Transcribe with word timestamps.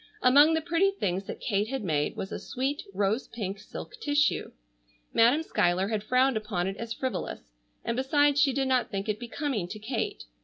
Among 0.23 0.55
the 0.55 0.61
pretty 0.61 0.89
things 0.89 1.25
that 1.27 1.39
Kate 1.39 1.67
had 1.67 1.83
made 1.83 2.15
was 2.15 2.31
a 2.31 2.39
sweet 2.39 2.81
rose 2.91 3.27
pink 3.27 3.59
silk 3.59 3.93
tissue. 4.01 4.51
Madam 5.13 5.43
Schuyler 5.43 5.89
had 5.89 6.03
frowned 6.03 6.35
upon 6.37 6.65
it 6.65 6.75
as 6.77 6.91
frivolous, 6.91 7.51
and 7.85 7.95
besides 7.95 8.41
she 8.41 8.51
did 8.51 8.67
not 8.67 8.89
think 8.89 9.07
it 9.07 9.19
becoming 9.19 9.67
to 9.67 9.77
Kate. 9.77 10.23